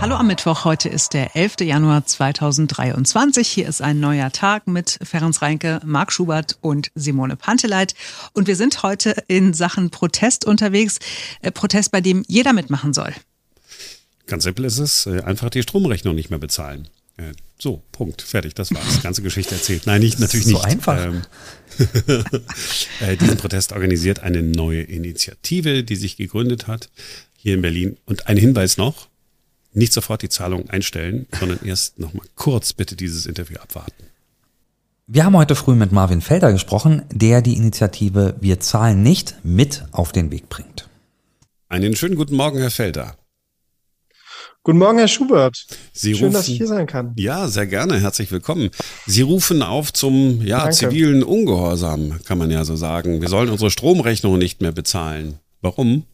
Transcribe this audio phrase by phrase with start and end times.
[0.00, 0.64] Hallo am Mittwoch.
[0.64, 1.56] Heute ist der 11.
[1.60, 3.46] Januar 2023.
[3.46, 7.94] Hier ist ein neuer Tag mit Ferenc Reinke, Marc Schubert und Simone Panteleit.
[8.32, 11.00] Und wir sind heute in Sachen Protest unterwegs.
[11.42, 13.12] Äh, Protest, bei dem jeder mitmachen soll.
[14.26, 16.88] Ganz simpel ist es, äh, einfach die Stromrechnung nicht mehr bezahlen.
[17.18, 19.02] Äh, so, Punkt, fertig, das war's.
[19.02, 19.82] Ganze Geschichte erzählt.
[19.84, 20.62] Nein, nicht, natürlich so nicht.
[20.62, 20.98] So einfach.
[20.98, 21.22] Ähm,
[23.20, 26.88] diesen Protest organisiert eine neue Initiative, die sich gegründet hat
[27.36, 27.98] hier in Berlin.
[28.06, 29.09] Und ein Hinweis noch,
[29.72, 34.04] nicht sofort die Zahlung einstellen, sondern erst nochmal kurz bitte dieses Interview abwarten.
[35.06, 39.84] Wir haben heute früh mit Marvin Felder gesprochen, der die Initiative Wir zahlen nicht mit
[39.90, 40.88] auf den Weg bringt.
[41.68, 43.16] Einen schönen guten Morgen, Herr Felder.
[44.62, 45.66] Guten Morgen, Herr Schubert.
[45.92, 47.14] Sie Schön, rufen, dass ich hier sein kann.
[47.16, 47.98] Ja, sehr gerne.
[47.98, 48.70] Herzlich willkommen.
[49.06, 50.76] Sie rufen auf zum ja, Danke.
[50.76, 53.22] zivilen Ungehorsam, kann man ja so sagen.
[53.22, 55.38] Wir sollen unsere Stromrechnung nicht mehr bezahlen.
[55.62, 56.04] Warum?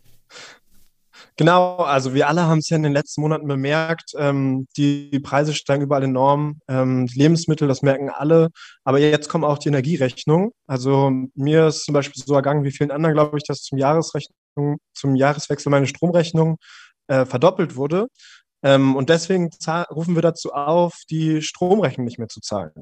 [1.38, 5.52] Genau, also wir alle haben es ja in den letzten Monaten bemerkt, ähm, die, Preise
[5.52, 8.48] steigen überall enorm, ähm, Lebensmittel, das merken alle,
[8.84, 10.52] aber jetzt kommen auch die Energierechnungen.
[10.66, 14.78] Also mir ist zum Beispiel so ergangen, wie vielen anderen, glaube ich, dass zum Jahresrechnung,
[14.94, 16.56] zum Jahreswechsel meine Stromrechnung
[17.08, 18.06] äh, verdoppelt wurde.
[18.62, 19.50] Ähm, und deswegen
[19.90, 22.72] rufen wir dazu auf, die Stromrechnung nicht mehr zu zahlen.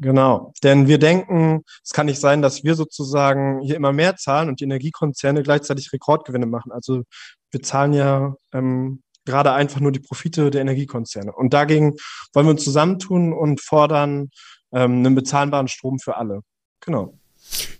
[0.00, 4.48] Genau, denn wir denken, es kann nicht sein, dass wir sozusagen hier immer mehr zahlen
[4.48, 6.70] und die Energiekonzerne gleichzeitig Rekordgewinne machen.
[6.70, 7.02] Also
[7.50, 11.32] wir zahlen ja ähm, gerade einfach nur die Profite der Energiekonzerne.
[11.32, 11.94] Und dagegen
[12.32, 14.30] wollen wir uns zusammentun und fordern
[14.72, 16.40] ähm, einen bezahlbaren Strom für alle.
[16.80, 17.18] Genau.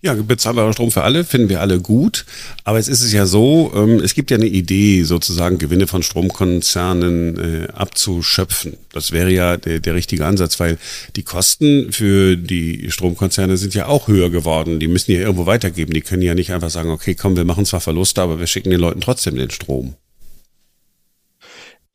[0.01, 2.25] Ja, bezahlbarer Strom für alle finden wir alle gut.
[2.65, 6.03] Aber es ist es ja so, ähm, es gibt ja eine Idee, sozusagen Gewinne von
[6.03, 8.77] Stromkonzernen äh, abzuschöpfen.
[8.93, 10.79] Das wäre ja der, der richtige Ansatz, weil
[11.17, 14.81] die Kosten für die Stromkonzerne sind ja auch höher geworden.
[14.81, 15.93] Die müssen ja irgendwo weitergeben.
[15.93, 18.71] Die können ja nicht einfach sagen, okay, komm, wir machen zwar Verluste, aber wir schicken
[18.71, 19.95] den Leuten trotzdem den Strom.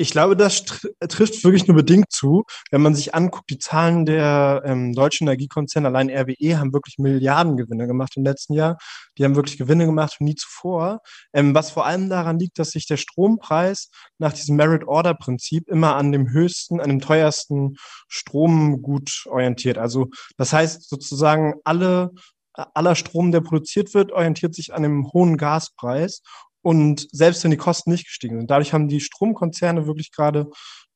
[0.04, 0.66] Ich glaube, das
[1.08, 2.44] trifft wirklich nur bedingt zu.
[2.72, 7.88] Wenn man sich anguckt, die Zahlen der ähm, deutschen Energiekonzerne, allein RWE, haben wirklich Milliardengewinne
[7.88, 8.78] gemacht im letzten Jahr.
[9.18, 11.00] Die haben wirklich Gewinne gemacht wie nie zuvor.
[11.32, 16.12] Ähm, was vor allem daran liegt, dass sich der Strompreis nach diesem Merit-Order-Prinzip immer an
[16.12, 17.76] dem höchsten, an dem teuersten
[18.10, 19.78] Stromgut orientiert.
[19.78, 22.12] Also das heißt sozusagen, alle
[22.56, 26.22] aller Strom, der produziert wird, orientiert sich an dem hohen Gaspreis.
[26.64, 30.50] Und selbst wenn die Kosten nicht gestiegen sind, dadurch haben die Stromkonzerne wirklich gerade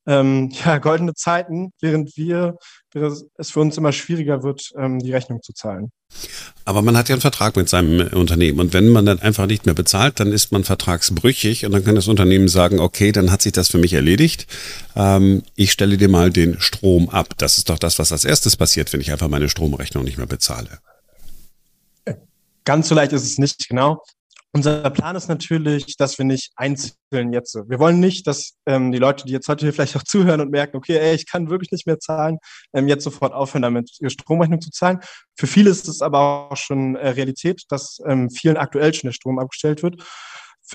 [0.07, 2.55] ähm, ja, goldene Zeiten, während wir,
[2.91, 5.91] während es für uns immer schwieriger wird, ähm, die Rechnung zu zahlen.
[6.63, 9.65] Aber man hat ja einen Vertrag mit seinem Unternehmen und wenn man dann einfach nicht
[9.65, 13.41] mehr bezahlt, dann ist man vertragsbrüchig und dann kann das Unternehmen sagen, okay, dann hat
[13.41, 14.47] sich das für mich erledigt.
[14.95, 17.33] Ähm, ich stelle dir mal den Strom ab.
[17.37, 20.27] Das ist doch das, was als erstes passiert, wenn ich einfach meine Stromrechnung nicht mehr
[20.27, 20.79] bezahle.
[22.63, 24.01] Ganz so leicht ist es nicht, genau.
[24.53, 28.97] Unser Plan ist natürlich, dass wir nicht einzeln jetzt, wir wollen nicht, dass ähm, die
[28.97, 31.71] Leute, die jetzt heute hier vielleicht auch zuhören und merken, okay, ey, ich kann wirklich
[31.71, 32.37] nicht mehr zahlen,
[32.73, 34.99] ähm, jetzt sofort aufhören, damit ihre Stromrechnung zu zahlen.
[35.35, 39.13] Für viele ist es aber auch schon äh, Realität, dass ähm, vielen aktuell schon der
[39.13, 40.01] Strom abgestellt wird.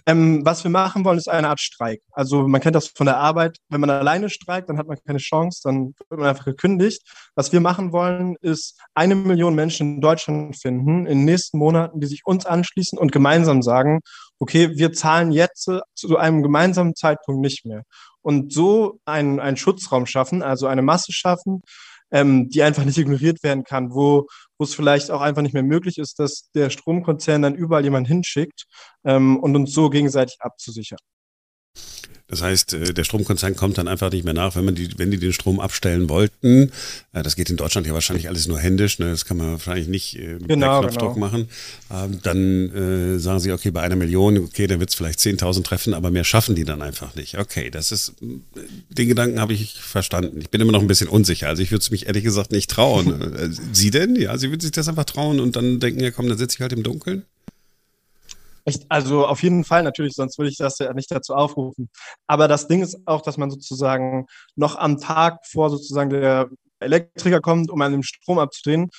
[0.07, 2.01] Ähm, was wir machen wollen, ist eine Art Streik.
[2.13, 3.59] Also man kennt das von der Arbeit.
[3.69, 7.03] Wenn man alleine streikt, dann hat man keine Chance, dann wird man einfach gekündigt.
[7.35, 12.01] Was wir machen wollen, ist eine Million Menschen in Deutschland finden in den nächsten Monaten,
[12.01, 14.01] die sich uns anschließen und gemeinsam sagen,
[14.39, 17.85] okay, wir zahlen jetzt zu einem gemeinsamen Zeitpunkt nicht mehr.
[18.23, 21.63] Und so einen, einen Schutzraum schaffen, also eine Masse schaffen,
[22.13, 24.27] ähm, die einfach nicht ignoriert werden kann, wo,
[24.59, 28.09] wo es vielleicht auch einfach nicht mehr möglich ist, dass der Stromkonzern dann überall jemanden
[28.09, 28.67] hinschickt
[29.05, 30.99] ähm, und uns so gegenseitig abzusichern.
[32.33, 35.11] Das heißt, äh, der Stromkonzern kommt dann einfach nicht mehr nach, wenn man die, wenn
[35.11, 36.73] die den Strom abstellen wollten.
[37.13, 39.11] Äh, das geht in Deutschland ja wahrscheinlich alles nur händisch, ne?
[39.11, 41.27] das kann man wahrscheinlich nicht äh, mit genau, Knopfdruck genau.
[41.27, 41.49] machen.
[41.91, 45.63] Ähm, dann äh, sagen sie, okay, bei einer Million, okay, dann wird es vielleicht 10.000
[45.63, 47.37] treffen, aber mehr schaffen die dann einfach nicht.
[47.37, 50.41] Okay, das ist, den Gedanken habe ich verstanden.
[50.41, 51.49] Ich bin immer noch ein bisschen unsicher.
[51.49, 53.53] Also ich würde es mich ehrlich gesagt nicht trauen.
[53.73, 54.17] sie denn?
[54.17, 56.63] Ja, Sie würden sich das einfach trauen und dann denken, ja komm, dann sitze ich
[56.63, 57.25] halt im Dunkeln?
[58.65, 61.91] Echt, also auf jeden Fall natürlich, sonst würde ich das ja nicht dazu aufrufen.
[62.27, 64.27] Aber das Ding ist auch, dass man sozusagen
[64.57, 66.49] noch am Tag vor sozusagen der
[66.81, 68.91] Elektriker kommt, um einen Strom abzudrehen,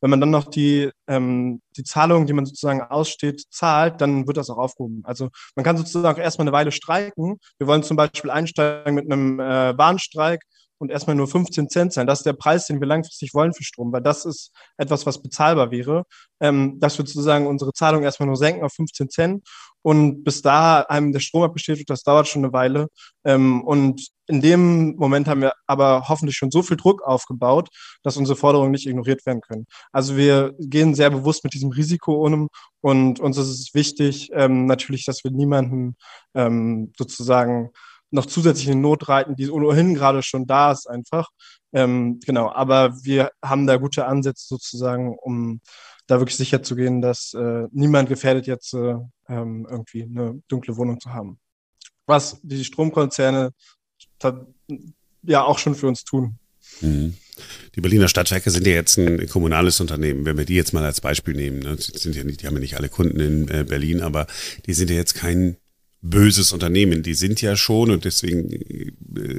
[0.00, 4.36] wenn man dann noch die, ähm, die Zahlung, die man sozusagen aussteht, zahlt, dann wird
[4.36, 5.02] das auch aufgehoben.
[5.04, 7.38] Also man kann sozusagen auch erstmal eine Weile streiken.
[7.58, 10.42] Wir wollen zum Beispiel einsteigen mit einem äh, Warnstreik
[10.80, 12.06] und erstmal nur 15 Cent sein.
[12.06, 15.22] Das ist der Preis, den wir langfristig wollen für Strom, weil das ist etwas, was
[15.22, 16.04] bezahlbar wäre,
[16.40, 19.44] ähm, dass wir sozusagen unsere Zahlung erstmal nur senken auf 15 Cent
[19.82, 22.88] und bis da einem der Strom abgestellt wird, das dauert schon eine Weile.
[23.24, 27.68] Ähm, und in dem Moment haben wir aber hoffentlich schon so viel Druck aufgebaut,
[28.02, 29.66] dass unsere Forderungen nicht ignoriert werden können.
[29.92, 32.48] Also wir gehen sehr bewusst mit diesem Risiko um
[32.80, 35.96] und uns ist es wichtig, ähm, natürlich, dass wir niemanden
[36.34, 37.70] ähm, sozusagen
[38.10, 41.28] noch zusätzlich in Not reiten, die ohnehin gerade schon da ist einfach.
[41.72, 45.60] Ähm, genau, aber wir haben da gute Ansätze sozusagen, um
[46.06, 48.96] da wirklich sicher zu gehen, dass äh, niemand gefährdet jetzt äh,
[49.28, 51.38] ähm, irgendwie eine dunkle Wohnung zu haben.
[52.06, 53.52] Was die Stromkonzerne
[55.22, 56.38] ja auch schon für uns tun.
[56.80, 57.14] Mhm.
[57.74, 60.26] Die Berliner Stadtwerke sind ja jetzt ein kommunales Unternehmen.
[60.26, 61.76] Wenn wir die jetzt mal als Beispiel nehmen, ne?
[61.78, 64.26] sind ja nicht, die haben ja nicht alle Kunden in äh, Berlin, aber
[64.66, 65.56] die sind ja jetzt kein
[66.02, 67.02] böses Unternehmen.
[67.02, 68.92] Die sind ja schon, und deswegen äh,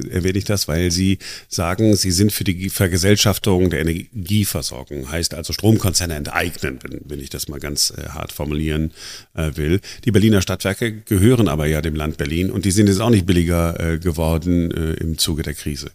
[0.09, 1.17] erwähne ich das, weil sie
[1.47, 7.29] sagen, sie sind für die Vergesellschaftung der Energieversorgung, heißt also Stromkonzerne enteignen, wenn, wenn ich
[7.29, 8.91] das mal ganz äh, hart formulieren
[9.33, 9.81] äh, will.
[10.05, 13.25] Die Berliner Stadtwerke gehören aber ja dem Land Berlin und die sind jetzt auch nicht
[13.25, 15.91] billiger äh, geworden äh, im Zuge der Krise.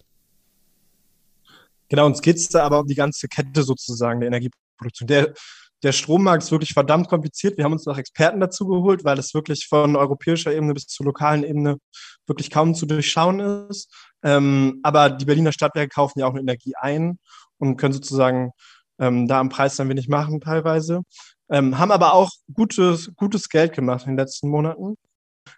[1.88, 5.06] Genau, uns geht es da aber um die ganze Kette sozusagen der Energieproduktion.
[5.06, 5.34] Der
[5.82, 7.56] der Strommarkt ist wirklich verdammt kompliziert.
[7.56, 11.06] Wir haben uns noch Experten dazu geholt, weil es wirklich von europäischer Ebene bis zur
[11.06, 11.76] lokalen Ebene
[12.26, 13.92] wirklich kaum zu durchschauen ist.
[14.22, 17.18] Ähm, aber die Berliner Stadtwerke kaufen ja auch Energie ein
[17.58, 18.52] und können sozusagen
[18.98, 21.02] ähm, da am Preis ein wenig machen teilweise.
[21.48, 24.96] Ähm, haben aber auch gutes, gutes Geld gemacht in den letzten Monaten.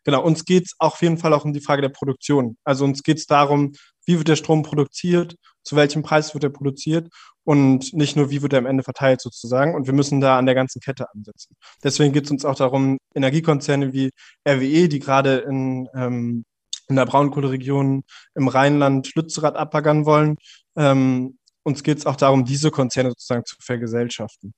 [0.04, 2.56] Genau, uns geht es auf jeden Fall auch um die Frage der Produktion.
[2.64, 3.72] Also uns geht es darum,
[4.08, 7.08] wie wird der Strom produziert, zu welchem Preis wird er produziert
[7.44, 9.74] und nicht nur, wie wird er am Ende verteilt sozusagen.
[9.74, 11.54] Und wir müssen da an der ganzen Kette ansetzen.
[11.84, 14.10] Deswegen geht es uns auch darum, Energiekonzerne wie
[14.48, 16.44] RWE, die gerade in, ähm,
[16.88, 18.02] in der Braunkohleregion
[18.34, 20.36] im Rheinland Lützerath abbaggern wollen,
[20.74, 24.54] ähm, uns geht es auch darum, diese Konzerne sozusagen zu vergesellschaften.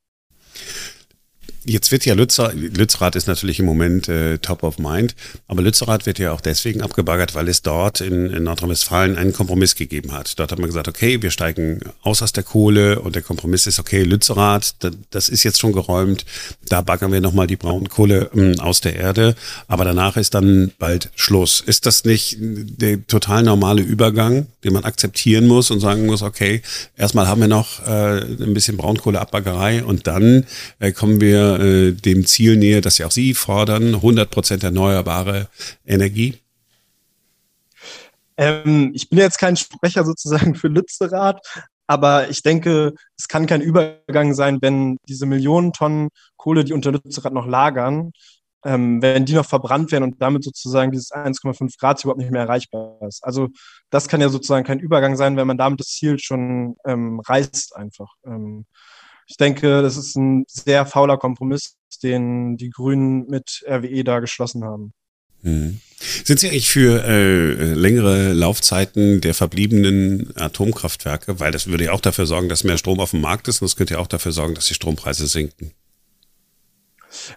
[1.67, 5.15] Jetzt wird ja Lützer, Lützerath ist natürlich im Moment äh, top of mind,
[5.47, 9.75] aber Lützerath wird ja auch deswegen abgebaggert, weil es dort in, in Nordrhein-Westfalen einen Kompromiss
[9.75, 10.39] gegeben hat.
[10.39, 13.79] Dort hat man gesagt, okay, wir steigen aus aus der Kohle und der Kompromiss ist,
[13.79, 16.25] okay, Lützerath, da, das ist jetzt schon geräumt,
[16.67, 19.37] da baggern wir nochmal die Braunkohle äh, aus der Erde,
[19.69, 21.61] aber danach ist dann bald Schluss.
[21.61, 26.63] Ist das nicht der total normale Übergang, den man akzeptieren muss und sagen muss, okay,
[26.97, 30.47] erstmal haben wir noch äh, ein bisschen Braunkohleabbaggerei und dann
[30.79, 35.49] äh, kommen wir äh, dem Ziel näher, das ja auch Sie fordern, 100 Prozent erneuerbare
[35.87, 36.39] Energie?
[38.37, 41.41] Ähm, ich bin jetzt kein Sprecher sozusagen für Lützerath,
[41.87, 46.93] aber ich denke, es kann kein Übergang sein, wenn diese Millionen Tonnen Kohle, die unter
[46.93, 48.13] Lützerath noch lagern,
[48.65, 52.43] ähm, wenn die noch verbrannt werden und damit sozusagen dieses 1,5 Grad überhaupt nicht mehr
[52.43, 53.25] erreichbar ist.
[53.25, 53.49] Also
[53.91, 57.77] das kann ja sozusagen kein Übergang sein, wenn man damit das Ziel schon ähm, reißt
[57.77, 58.15] einfach.
[58.25, 58.67] Ähm,
[59.31, 64.65] ich denke, das ist ein sehr fauler Kompromiss, den die Grünen mit RWE da geschlossen
[64.65, 64.93] haben.
[65.43, 65.81] Hm.
[66.25, 71.39] Sind Sie eigentlich für äh, längere Laufzeiten der verbliebenen Atomkraftwerke?
[71.39, 73.67] Weil das würde ja auch dafür sorgen, dass mehr Strom auf dem Markt ist und
[73.67, 75.71] das könnte ja auch dafür sorgen, dass die Strompreise sinken.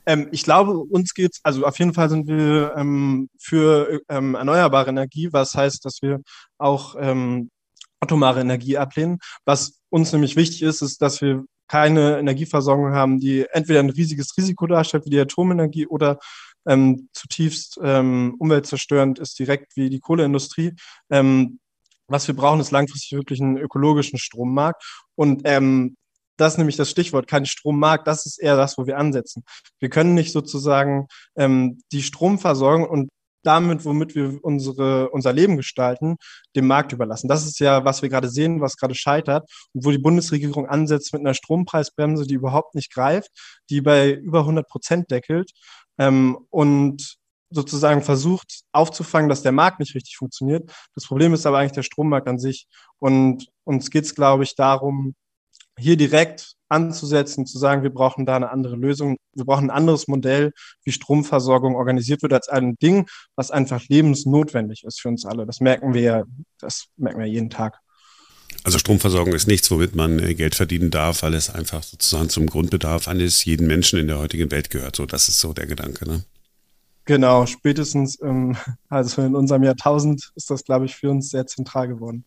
[0.08, 4.90] Ähm, ich glaube, uns geht's, also auf jeden Fall sind wir ähm, für ähm, erneuerbare
[4.90, 6.22] Energie, was heißt, dass wir
[6.58, 7.52] auch ähm,
[8.00, 9.20] atomare Energie ablehnen.
[9.46, 14.38] Was uns nämlich wichtig ist, ist, dass wir keine Energieversorgung haben, die entweder ein riesiges
[14.38, 16.20] Risiko darstellt, wie die Atomenergie, oder
[16.66, 20.74] ähm, zutiefst ähm, umweltzerstörend ist, direkt wie die Kohleindustrie.
[21.10, 21.60] Ähm,
[22.08, 24.84] was wir brauchen, ist langfristig wirklich einen ökologischen Strommarkt.
[25.16, 25.96] Und ähm,
[26.38, 29.44] das ist nämlich das Stichwort, kein Strommarkt, das ist eher das, wo wir ansetzen.
[29.80, 33.10] Wir können nicht sozusagen ähm, die Stromversorgung und
[33.44, 36.18] damit, womit wir unsere, unser Leben gestalten,
[36.56, 37.28] dem Markt überlassen.
[37.28, 41.14] Das ist ja, was wir gerade sehen, was gerade scheitert und wo die Bundesregierung ansetzt
[41.14, 43.30] mit einer Strompreisbremse, die überhaupt nicht greift,
[43.70, 45.52] die bei über 100 Prozent deckelt
[45.98, 47.18] ähm, und
[47.50, 50.72] sozusagen versucht aufzufangen, dass der Markt nicht richtig funktioniert.
[50.96, 52.68] Das Problem ist aber eigentlich der Strommarkt an sich.
[53.00, 55.14] Und uns geht es, glaube ich, darum,
[55.78, 60.08] hier direkt anzusetzen, zu sagen, wir brauchen da eine andere Lösung, wir brauchen ein anderes
[60.08, 60.52] Modell,
[60.84, 65.46] wie Stromversorgung organisiert wird, als ein Ding, was einfach lebensnotwendig ist für uns alle.
[65.46, 66.24] Das merken wir ja,
[66.60, 67.80] das merken wir jeden Tag.
[68.64, 72.46] Also Stromversorgung ist nichts, womit man äh, Geld verdienen darf, weil es einfach sozusagen zum
[72.48, 74.96] Grundbedarf eines jeden Menschen in der heutigen Welt gehört.
[74.96, 76.08] So, das ist so der Gedanke.
[76.08, 76.24] Ne?
[77.06, 78.56] Genau, spätestens ähm,
[78.90, 82.24] also in unserem Jahrtausend ist das, glaube ich, für uns sehr zentral geworden.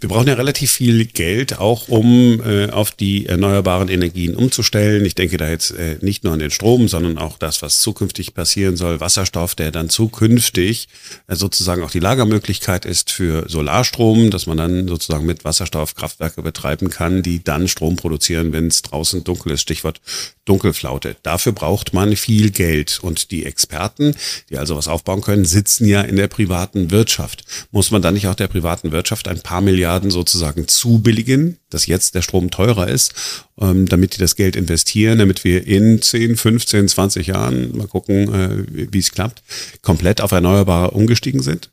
[0.00, 5.04] Wir brauchen ja relativ viel Geld, auch um äh, auf die erneuerbaren Energien umzustellen.
[5.04, 8.34] Ich denke da jetzt äh, nicht nur an den Strom, sondern auch das, was zukünftig
[8.34, 10.88] passieren soll, Wasserstoff, der dann zukünftig
[11.28, 16.42] äh, sozusagen auch die Lagermöglichkeit ist für Solarstrom, dass man dann sozusagen mit Wasserstoff Kraftwerke
[16.42, 19.62] betreiben kann, die dann Strom produzieren, wenn es draußen dunkel ist.
[19.62, 20.00] Stichwort
[20.44, 21.16] Dunkelflaute.
[21.22, 24.01] Dafür braucht man viel Geld und die Experten,
[24.50, 27.44] die also was aufbauen können, sitzen ja in der privaten Wirtschaft.
[27.70, 32.14] Muss man dann nicht auch der privaten Wirtschaft ein paar Milliarden sozusagen zubilligen, dass jetzt
[32.14, 33.14] der Strom teurer ist,
[33.60, 38.34] ähm, damit die das Geld investieren, damit wir in 10, 15, 20 Jahren, mal gucken,
[38.34, 39.42] äh, wie es klappt,
[39.82, 41.70] komplett auf Erneuerbare umgestiegen sind?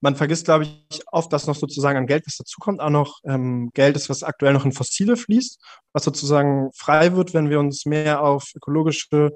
[0.00, 3.70] man vergisst, glaube ich, oft, dass noch sozusagen an Geld, was dazukommt, auch noch ähm,
[3.74, 5.58] Geld ist, was aktuell noch in Fossile fließt,
[5.92, 9.32] was sozusagen frei wird, wenn wir uns mehr auf ökologische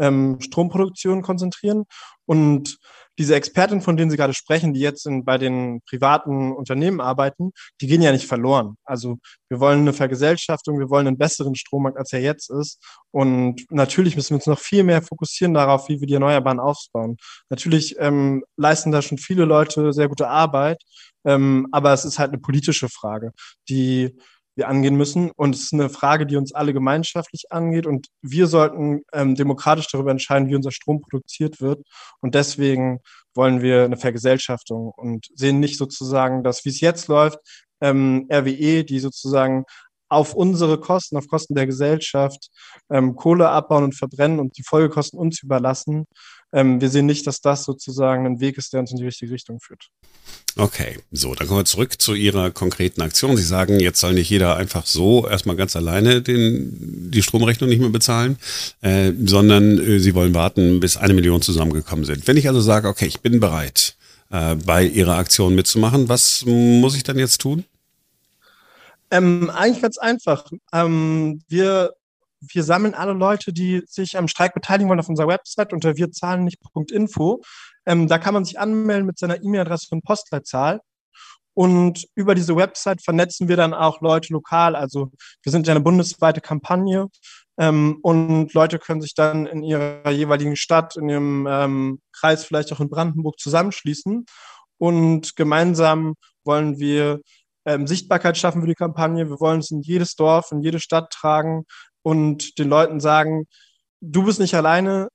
[0.00, 1.84] ähm, Stromproduktion konzentrieren.
[2.26, 2.78] Und
[3.18, 7.52] diese Experten, von denen Sie gerade sprechen, die jetzt in, bei den privaten Unternehmen arbeiten,
[7.80, 8.76] die gehen ja nicht verloren.
[8.84, 9.18] Also
[9.50, 12.78] wir wollen eine Vergesellschaftung, wir wollen einen besseren Strommarkt, als er jetzt ist.
[13.10, 17.18] Und natürlich müssen wir uns noch viel mehr fokussieren darauf, wie wir die Erneuerbaren aufbauen.
[17.50, 20.82] Natürlich ähm, leisten da schon viele Leute sehr gute Arbeit,
[21.26, 23.32] ähm, aber es ist halt eine politische Frage,
[23.68, 24.16] die
[24.60, 25.30] wir angehen müssen.
[25.34, 27.86] Und es ist eine Frage, die uns alle gemeinschaftlich angeht.
[27.86, 31.80] Und wir sollten ähm, demokratisch darüber entscheiden, wie unser Strom produziert wird.
[32.20, 33.00] Und deswegen
[33.34, 37.38] wollen wir eine Vergesellschaftung und sehen nicht sozusagen, dass, wie es jetzt läuft,
[37.80, 39.64] ähm, RWE, die sozusagen
[40.10, 42.48] auf unsere Kosten, auf Kosten der Gesellschaft
[42.90, 46.04] ähm, Kohle abbauen und verbrennen und die Folgekosten uns überlassen.
[46.52, 49.32] Ähm, wir sehen nicht, dass das sozusagen ein Weg ist, der uns in die richtige
[49.32, 49.88] Richtung führt.
[50.56, 53.36] Okay, so, dann kommen wir zurück zu Ihrer konkreten Aktion.
[53.36, 57.80] Sie sagen, jetzt soll nicht jeder einfach so erstmal ganz alleine den, die Stromrechnung nicht
[57.80, 58.36] mehr bezahlen,
[58.80, 62.26] äh, sondern äh, Sie wollen warten, bis eine Million zusammengekommen sind.
[62.26, 63.94] Wenn ich also sage, okay, ich bin bereit,
[64.30, 67.64] äh, bei Ihrer Aktion mitzumachen, was muss ich dann jetzt tun?
[69.10, 70.50] Ähm, eigentlich ganz einfach.
[70.72, 71.92] Ähm, wir,
[72.40, 77.40] wir sammeln alle Leute, die sich am Streik beteiligen wollen, auf unserer Website unter wirzahlennicht.info.
[77.86, 80.80] Ähm, da kann man sich anmelden mit seiner E-Mail-Adresse und Postleitzahl.
[81.54, 84.76] Und über diese Website vernetzen wir dann auch Leute lokal.
[84.76, 85.10] Also
[85.42, 87.08] wir sind ja eine bundesweite Kampagne
[87.58, 92.72] ähm, und Leute können sich dann in ihrer jeweiligen Stadt, in ihrem ähm, Kreis, vielleicht
[92.72, 94.24] auch in Brandenburg zusammenschließen.
[94.78, 96.14] Und gemeinsam
[96.44, 97.20] wollen wir
[97.74, 99.28] ähm, Sichtbarkeit schaffen für die Kampagne.
[99.28, 101.64] Wir wollen es in jedes Dorf, in jede Stadt tragen
[102.02, 103.46] und den Leuten sagen,
[104.00, 105.08] du bist nicht alleine.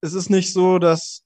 [0.00, 1.22] Es ist nicht so, dass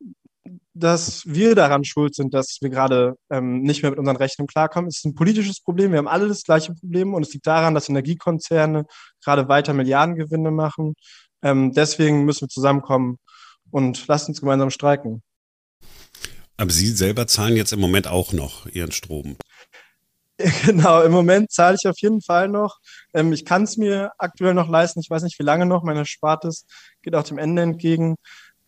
[0.74, 4.88] dass wir daran schuld sind, dass wir gerade ähm, nicht mehr mit unseren Rechnungen klarkommen.
[4.88, 5.92] Es ist ein politisches Problem.
[5.92, 8.86] Wir haben alle das gleiche Problem und es liegt daran, dass Energiekonzerne
[9.22, 10.94] gerade weiter Milliardengewinne machen.
[11.42, 13.18] Ähm, deswegen müssen wir zusammenkommen
[13.70, 15.22] und lasst uns gemeinsam streiken.
[16.56, 19.36] Aber Sie selber zahlen jetzt im Moment auch noch Ihren Strom.
[20.66, 22.78] Genau, im Moment zahle ich auf jeden Fall noch.
[23.14, 25.00] Ähm, ich kann es mir aktuell noch leisten.
[25.00, 25.82] Ich weiß nicht, wie lange noch.
[25.82, 26.66] Meine Spartes
[27.02, 28.16] geht auch dem Ende entgegen.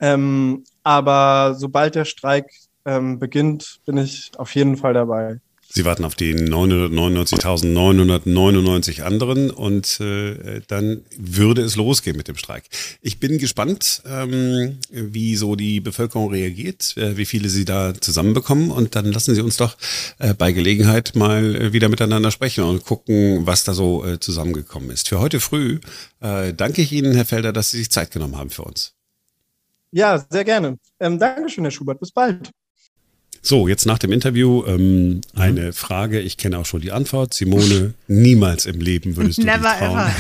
[0.01, 2.47] Ähm, aber sobald der Streik
[2.85, 5.41] ähm, beginnt, bin ich auf jeden Fall dabei.
[5.77, 12.63] Sie warten auf die 999.999 anderen und äh, dann würde es losgehen mit dem Streik.
[13.01, 18.71] Ich bin gespannt, ähm, wie so die Bevölkerung reagiert, äh, wie viele Sie da zusammenbekommen
[18.71, 19.77] und dann lassen Sie uns doch
[20.21, 24.91] äh, bei Gelegenheit mal äh, wieder miteinander sprechen und gucken, was da so äh, zusammengekommen
[24.91, 25.09] ist.
[25.09, 25.81] Für heute früh
[26.21, 28.95] äh, danke ich Ihnen, Herr Felder, dass Sie sich Zeit genommen haben für uns.
[29.91, 30.79] Ja, sehr gerne.
[31.01, 31.99] Ähm, Dankeschön, Herr Schubert.
[31.99, 32.53] Bis bald.
[33.47, 35.73] So, jetzt nach dem Interview ähm, eine mhm.
[35.75, 36.19] Frage.
[36.19, 37.35] Ich kenne auch schon die Antwort.
[37.35, 39.99] Simone, niemals im Leben würdest du Never dich trauen.
[39.99, 40.11] Ever.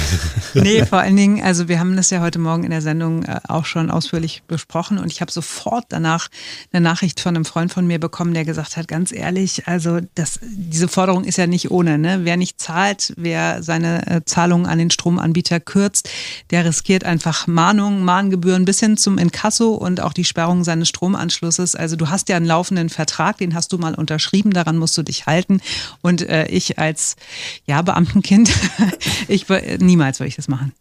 [0.63, 3.41] Nee, vor allen Dingen, also wir haben das ja heute Morgen in der Sendung äh,
[3.49, 6.29] auch schon ausführlich besprochen und ich habe sofort danach
[6.71, 10.39] eine Nachricht von einem Freund von mir bekommen, der gesagt hat, ganz ehrlich, also das,
[10.43, 11.97] diese Forderung ist ja nicht ohne.
[11.97, 12.21] Ne?
[12.25, 16.11] Wer nicht zahlt, wer seine äh, Zahlungen an den Stromanbieter kürzt,
[16.51, 21.75] der riskiert einfach Mahnungen, Mahngebühren bis hin zum Inkasso und auch die Sperrung seines Stromanschlusses.
[21.75, 24.99] Also du hast ja einen laufenden Vertrag Vertrag, den hast du mal unterschrieben, daran musst
[24.99, 25.61] du dich halten.
[26.03, 27.17] Und äh, ich als
[27.65, 28.51] ja, Beamtenkind,
[29.29, 29.47] ich
[29.79, 30.73] niemals würde ich das machen.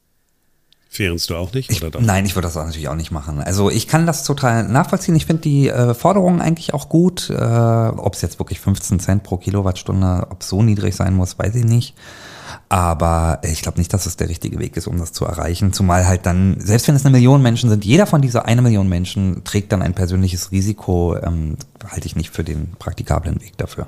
[0.90, 1.72] Fehrens du auch nicht?
[1.72, 3.42] Ich, nein, ich würde das auch natürlich auch nicht machen.
[3.42, 5.16] Also ich kann das total nachvollziehen.
[5.16, 7.30] Ich finde die äh, Forderungen eigentlich auch gut.
[7.32, 11.56] Äh, ob es jetzt wirklich 15 Cent pro Kilowattstunde, ob so niedrig sein muss, weiß
[11.56, 11.96] ich nicht.
[12.74, 15.74] Aber ich glaube nicht, dass es der richtige Weg ist, um das zu erreichen.
[15.74, 18.89] Zumal halt dann, selbst wenn es eine Million Menschen sind, jeder von dieser eine Million
[18.89, 23.86] Menschen trägt dann ein persönliches Risiko, ähm, halte ich nicht für den praktikablen Weg dafür.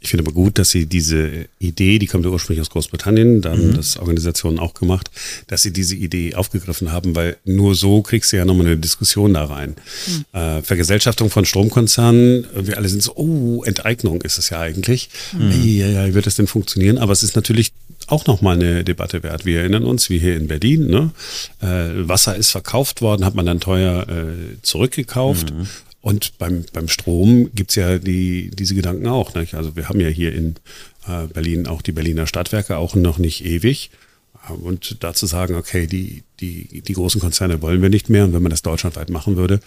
[0.00, 3.50] Ich finde aber gut, dass Sie diese Idee, die kommt ja ursprünglich aus Großbritannien, da
[3.50, 3.74] haben mhm.
[3.74, 5.10] das Organisationen auch gemacht,
[5.48, 9.34] dass Sie diese Idee aufgegriffen haben, weil nur so kriegst du ja nochmal eine Diskussion
[9.34, 9.74] da rein.
[10.06, 10.38] Mhm.
[10.40, 15.10] Äh, Vergesellschaftung von Stromkonzernen, wir alle sind so, oh, Enteignung ist es ja eigentlich.
[15.36, 15.50] Mhm.
[15.62, 16.96] Ja, ja, wie wird das denn funktionieren?
[16.96, 17.72] Aber es ist natürlich
[18.08, 19.44] auch nochmal eine Debatte wert.
[19.44, 21.10] Wir erinnern uns, wie hier in Berlin, ne?
[21.60, 25.52] Äh, Wasser ist verkauft worden, hat man dann teuer äh, zurückgekauft.
[25.52, 25.66] Mhm.
[26.00, 29.34] Und beim, beim Strom gibt's ja die, diese Gedanken auch.
[29.34, 29.54] Nicht?
[29.54, 30.54] Also wir haben ja hier in
[31.06, 33.90] äh, Berlin auch die Berliner Stadtwerke auch noch nicht ewig.
[34.62, 38.24] Und dazu sagen, okay, die, die, die großen Konzerne wollen wir nicht mehr.
[38.24, 39.60] Und wenn man das deutschlandweit machen würde,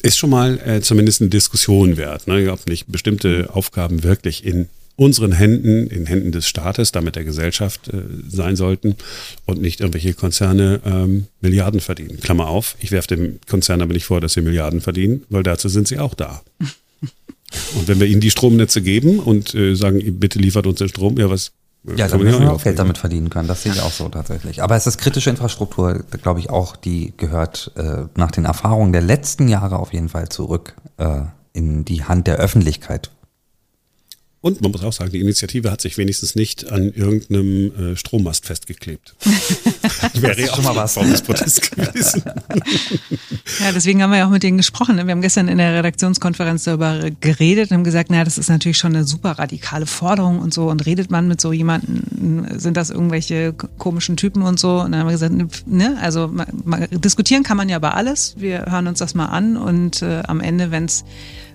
[0.00, 2.50] ist schon mal äh, zumindest eine Diskussion wert, ne?
[2.52, 7.88] ob nicht bestimmte Aufgaben wirklich in unseren Händen, in Händen des Staates, damit der Gesellschaft
[7.88, 8.96] äh, sein sollten
[9.44, 12.20] und nicht irgendwelche Konzerne ähm, Milliarden verdienen.
[12.20, 15.68] Klammer auf, ich werfe dem Konzern aber nicht vor, dass sie Milliarden verdienen, weil dazu
[15.68, 16.42] sind sie auch da.
[17.76, 21.16] Und wenn wir ihnen die Stromnetze geben und äh, sagen, bitte liefert uns den Strom,
[21.18, 21.52] ja, was
[21.96, 23.46] ja, dann müssen wir auch Geld damit verdienen können.
[23.46, 24.62] Das sehe ich auch so tatsächlich.
[24.62, 29.02] Aber es ist kritische Infrastruktur, glaube ich auch, die gehört äh, nach den Erfahrungen der
[29.02, 31.20] letzten Jahre auf jeden Fall zurück äh,
[31.52, 33.10] in die Hand der Öffentlichkeit.
[34.44, 38.44] Und man muss auch sagen, die Initiative hat sich wenigstens nicht an irgendeinem äh, Strommast
[38.44, 39.14] festgeklebt.
[40.12, 40.96] Wäre ja schon mal was.
[41.22, 42.22] Protest gewesen.
[43.60, 44.96] ja, deswegen haben wir ja auch mit denen gesprochen.
[44.96, 45.06] Ne?
[45.06, 48.76] Wir haben gestern in der Redaktionskonferenz darüber geredet und haben gesagt, naja, das ist natürlich
[48.76, 50.68] schon eine super radikale Forderung und so.
[50.68, 54.82] Und redet man mit so jemanden, sind das irgendwelche komischen Typen und so?
[54.82, 58.34] Und dann haben wir gesagt, ne, also mal, mal, diskutieren kann man ja über alles.
[58.36, 61.06] Wir hören uns das mal an und äh, am Ende, wenn es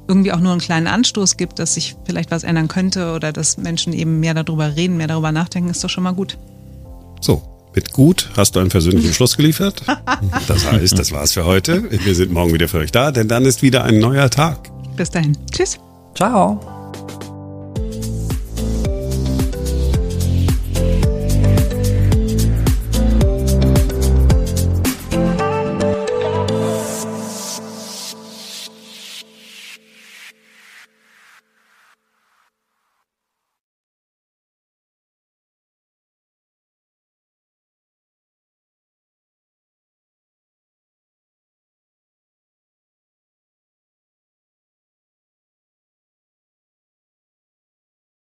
[0.10, 3.58] irgendwie auch nur einen kleinen Anstoß gibt, dass sich vielleicht was ändern könnte oder dass
[3.58, 6.38] Menschen eben mehr darüber reden, mehr darüber nachdenken, ist doch schon mal gut.
[7.22, 7.44] So,
[7.76, 9.84] mit gut hast du einen persönlichen Schluss geliefert.
[10.48, 11.90] Das heißt, das war's für heute.
[11.92, 14.72] Wir sind morgen wieder für euch da, denn dann ist wieder ein neuer Tag.
[14.98, 15.38] Bis dahin.
[15.52, 15.78] Tschüss.
[16.16, 16.79] Ciao.